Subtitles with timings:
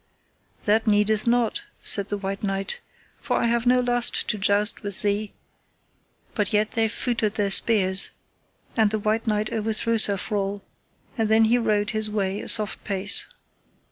[0.65, 2.81] That needeth not, said the White Knight,
[3.19, 5.31] for I have no lust to joust with thee;
[6.33, 8.09] but yet they feutred their spears,
[8.75, 10.63] and the White Knight overthrew Sir Frol,
[11.19, 13.27] and then he rode his way a soft pace.